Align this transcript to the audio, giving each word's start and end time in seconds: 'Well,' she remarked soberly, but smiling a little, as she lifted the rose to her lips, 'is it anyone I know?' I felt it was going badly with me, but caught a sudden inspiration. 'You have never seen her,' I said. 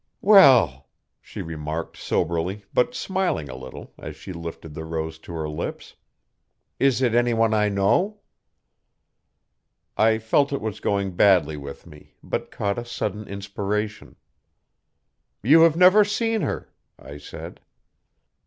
'Well,' 0.19 0.87
she 1.21 1.43
remarked 1.43 1.95
soberly, 1.95 2.65
but 2.73 2.95
smiling 2.95 3.49
a 3.49 3.55
little, 3.55 3.93
as 3.99 4.15
she 4.15 4.33
lifted 4.33 4.73
the 4.73 4.83
rose 4.83 5.19
to 5.19 5.33
her 5.33 5.47
lips, 5.47 5.93
'is 6.79 7.03
it 7.03 7.13
anyone 7.13 7.53
I 7.53 7.69
know?' 7.69 8.17
I 9.95 10.17
felt 10.17 10.51
it 10.53 10.59
was 10.59 10.79
going 10.79 11.15
badly 11.15 11.55
with 11.55 11.85
me, 11.85 12.15
but 12.23 12.49
caught 12.49 12.79
a 12.79 12.83
sudden 12.85 13.27
inspiration. 13.27 14.15
'You 15.43 15.61
have 15.61 15.75
never 15.75 16.03
seen 16.03 16.41
her,' 16.41 16.73
I 16.97 17.19
said. 17.19 17.59